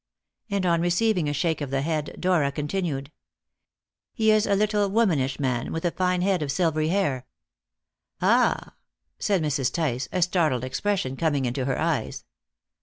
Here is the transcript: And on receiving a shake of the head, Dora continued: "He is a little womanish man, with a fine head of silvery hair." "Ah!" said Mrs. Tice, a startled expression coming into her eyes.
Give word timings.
And 0.49 0.65
on 0.65 0.81
receiving 0.81 1.29
a 1.29 1.33
shake 1.33 1.61
of 1.61 1.69
the 1.69 1.83
head, 1.83 2.15
Dora 2.19 2.51
continued: 2.51 3.11
"He 4.15 4.31
is 4.31 4.47
a 4.47 4.55
little 4.55 4.89
womanish 4.89 5.39
man, 5.39 5.71
with 5.71 5.85
a 5.85 5.91
fine 5.91 6.23
head 6.23 6.41
of 6.41 6.51
silvery 6.51 6.87
hair." 6.87 7.27
"Ah!" 8.19 8.73
said 9.19 9.43
Mrs. 9.43 9.71
Tice, 9.71 10.09
a 10.11 10.23
startled 10.23 10.63
expression 10.63 11.15
coming 11.15 11.45
into 11.45 11.65
her 11.65 11.77
eyes. 11.79 12.25